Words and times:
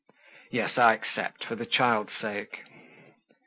Yes, 0.49 0.79
I 0.79 0.93
accept 0.93 1.43
for 1.43 1.53
the 1.53 1.67
child's 1.67 2.09
sake." 2.19 2.61